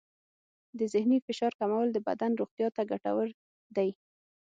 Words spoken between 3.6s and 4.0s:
دی.